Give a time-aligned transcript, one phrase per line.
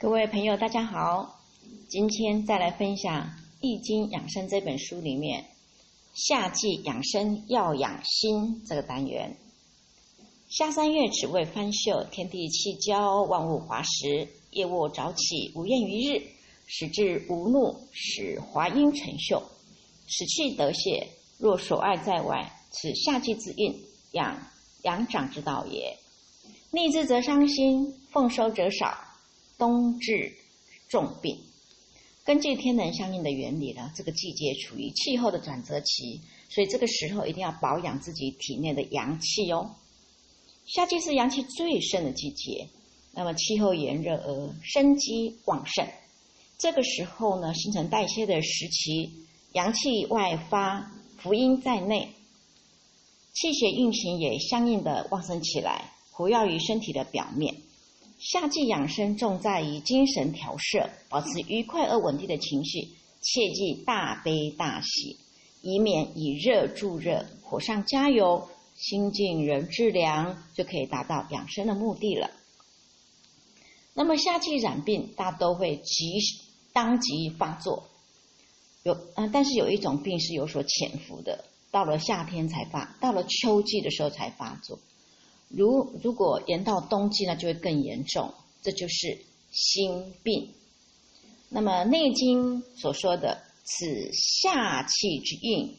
[0.00, 1.40] 各位朋友，大家好！
[1.88, 3.20] 今天再来分享
[3.60, 5.44] 《易经养生》这本书里面
[6.14, 9.36] “夏季养生要养心”这个单元。
[10.48, 14.28] 夏三月，只为翻秀，天地气交，万物华实。
[14.52, 16.22] 夜卧早起，无厌于日，
[16.68, 19.42] 使志无怒，使华阴成秀，
[20.06, 21.08] 使气得泄。
[21.38, 23.74] 若所爱在外，此夏季之运，
[24.12, 24.40] 养
[24.84, 25.98] 养长之道也。
[26.70, 28.96] 逆之则伤心，奉收则少。
[29.58, 30.34] 冬至
[30.88, 31.36] 重病，
[32.24, 39.74] 根据天人相应的原理呢，这个季节处于气候的转折期，所以这个时候一定要保养自己体内的阳气哦。
[40.64, 42.68] 夏季是阳气最盛的季节，
[43.12, 45.88] 那么气候炎热而生机旺盛，
[46.56, 49.10] 这个时候呢，新陈代谢的时期，
[49.52, 52.10] 阳气外发，福阴在内，
[53.32, 57.56] 气血运行也相应的旺盛起来，活跃于身体的表面。
[58.18, 62.80] 夏季养生重在于精神调摄，保持愉快而稳定的情绪，
[63.20, 65.16] 切忌大悲大喜，
[65.62, 72.28] 以免以热助热，火上加油，心静人致凉，就可以达到养生的目的了。
[73.94, 76.18] 那么夏季染病，大都会即
[76.72, 77.84] 当即发作，
[78.82, 84.80] 有啊，但是有一种病是有所潜伏的，到了夏天才发，到了秋季的时候才发作。
[85.48, 90.52] 如如果延到冬季呢，就会更严重，这就是心病。
[91.48, 95.74] 那么《内经》所说的“此夏气之应，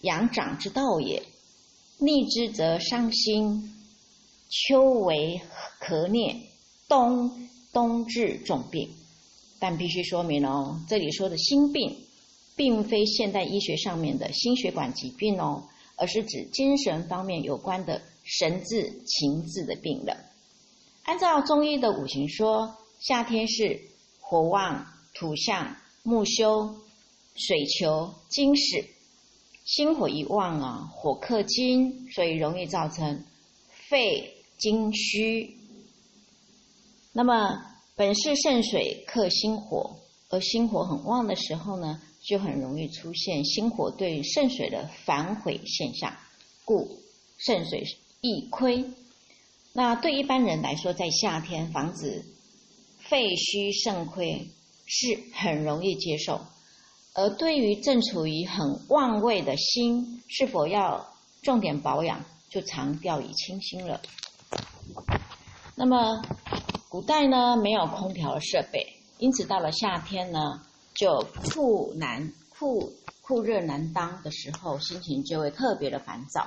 [0.00, 1.22] 阳长之道也。
[1.98, 3.72] 逆之则伤心，
[4.50, 5.40] 秋为
[5.80, 6.36] 咳裂，
[6.88, 8.90] 冬冬至重病。”
[9.58, 11.96] 但必须说明哦，这里说的心病，
[12.56, 15.62] 并非现代医学上面的心血管疾病哦，
[15.96, 18.02] 而是指精神方面有关的。
[18.24, 20.16] 神志、情志的病了。
[21.04, 23.80] 按照中医的五行说，夏天是
[24.20, 26.74] 火旺、土象、木休、
[27.34, 28.84] 水求、金使。
[29.64, 33.24] 心火一旺啊，火克金，所以容易造成
[33.88, 35.56] 肺精虚。
[37.12, 37.62] 那么
[37.94, 40.00] 本是肾水克心火，
[40.30, 46.16] 而心火很旺的时候呢，就很容易出现心火对肾水的反悔现象，
[46.64, 47.00] 故
[47.38, 47.84] 肾水。
[48.24, 48.88] 易亏，
[49.72, 52.24] 那对一般人来说，在夏天防止
[53.00, 54.46] 肺虚肾亏
[54.86, 56.40] 是很容易接受；
[57.14, 61.12] 而对于正处于很旺位的心，是否要
[61.42, 64.00] 重点保养，就常掉以轻心了。
[65.74, 66.22] 那么，
[66.88, 68.86] 古代呢没有空调设备，
[69.18, 70.38] 因此到了夏天呢，
[70.94, 76.46] 就酷难酷酷热难当的时候，心情就会特别的烦躁。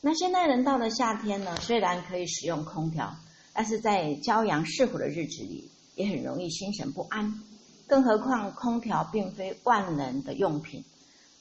[0.00, 3.16] 那现代人到了夏天呢，虽然可以使用空调，
[3.52, 7.42] 但是在骄阳似火的日子里，也很容易心神不安。
[7.88, 10.84] 更何况空调并非万能的用品，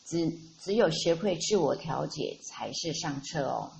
[0.05, 3.71] 只只有学会自我调节才是上策哦。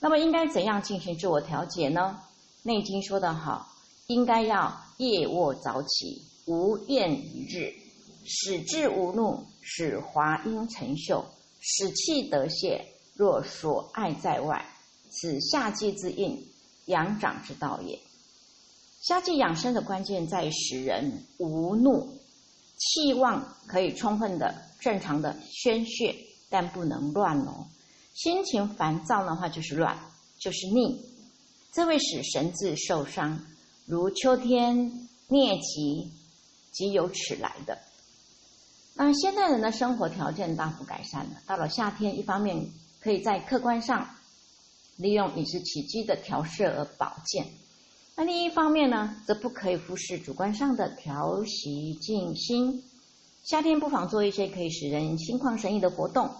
[0.00, 2.18] 那么应该怎样进行自我调节呢？
[2.68, 3.68] 《内经》说得好，
[4.08, 7.72] 应该要夜卧早起，无厌于日，
[8.26, 11.24] 使志无怒，使华阴成秀，
[11.60, 12.84] 使气得泄。
[13.14, 14.64] 若所爱在外，
[15.10, 16.46] 此夏季之应，
[16.86, 17.98] 养长之道也。
[19.00, 22.18] 夏季养生的关键在于使人无怒，
[22.78, 26.14] 气旺可以充分的、正常的宣泄，
[26.48, 27.66] 但不能乱哦。
[28.14, 29.98] 心情烦躁的话就是乱，
[30.38, 31.04] 就是逆，
[31.72, 33.44] 这会使神志受伤。
[33.86, 34.76] 如秋天
[35.28, 36.12] 疟疾，
[36.70, 37.78] 即由此来的。
[38.94, 42.68] 那现代人的生活条件大幅改善了，到了夏天，一方面
[43.02, 44.08] 可以在客观上
[44.96, 47.46] 利用饮食起居的调摄而保健，
[48.14, 52.84] 那另一方面呢，则不可以忽视主观上的调息静心。
[53.42, 56.30] 夏天不妨做一些可以使人心旷神怡的活动，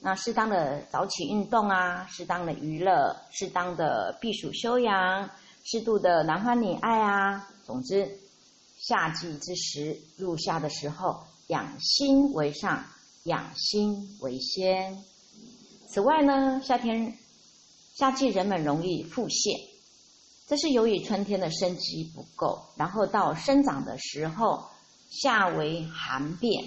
[0.00, 5.30] 那适当的早起运动啊，适当的娱乐，适当的避暑休养，
[5.64, 7.48] 适度的男欢女爱啊。
[7.64, 8.18] 总之，
[8.76, 12.84] 夏季之时，入夏的时候，养心为上，
[13.24, 15.02] 养心为先。
[15.90, 17.16] 此外呢，夏天
[17.94, 19.58] 夏季人们容易腹泻，
[20.46, 24.68] 这是由于春天的生机不够，然后到生长的时候，
[25.10, 26.62] 夏为寒变。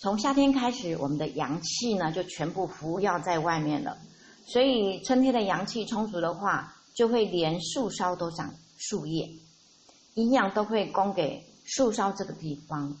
[0.00, 3.98] 从夏天开始，我们的阳气呢就全部服药在外面了，
[4.46, 9.28] 所以春天的阳气充足的话，就会连树梢都长树叶，
[10.14, 12.96] 营养都会供给树梢这个地方。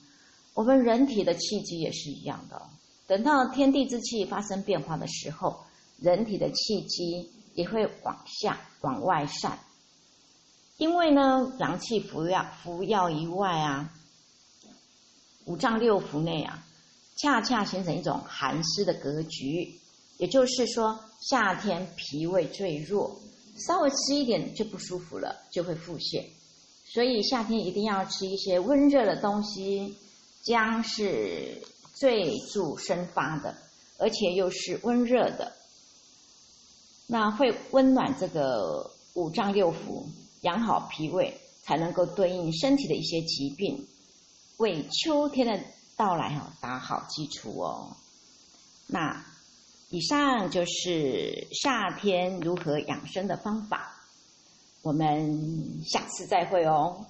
[0.54, 2.60] 我们人体的气机也是一样的。
[3.08, 5.64] 等到天地之气发生变化的时候，
[5.98, 9.58] 人体的气机也会往下往外散。
[10.76, 13.92] 因为呢，阳气服药服药以外啊，
[15.46, 16.64] 五脏六腑内啊，
[17.16, 19.80] 恰恰形成一种寒湿的格局。
[20.18, 23.18] 也就是说，夏天脾胃最弱，
[23.66, 26.26] 稍微吃一点就不舒服了，就会腹泻。
[26.92, 29.96] 所以夏天一定要吃一些温热的东西，
[30.42, 31.62] 姜是
[31.98, 33.56] 最助生发的，
[33.98, 35.52] 而且又是温热的，
[37.08, 40.04] 那会温暖这个五脏六腑，
[40.42, 43.86] 养好脾胃，才能够对应身体的一些疾病，
[44.58, 45.60] 为秋天的
[45.96, 47.96] 到来哈打好基础哦。
[48.86, 49.24] 那
[49.90, 53.94] 以上就是夏天如何养生的方法。
[54.82, 57.04] 我们下次再会哦。